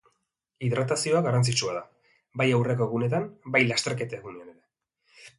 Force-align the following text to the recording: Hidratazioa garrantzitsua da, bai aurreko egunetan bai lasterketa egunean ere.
Hidratazioa 0.67 1.19
garrantzitsua 1.25 1.75
da, 1.75 1.83
bai 2.41 2.47
aurreko 2.59 2.87
egunetan 2.91 3.27
bai 3.57 3.61
lasterketa 3.73 4.19
egunean 4.21 4.49
ere. 4.55 5.21